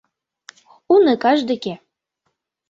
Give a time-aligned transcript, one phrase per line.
[0.93, 1.73] Уныкаж деке.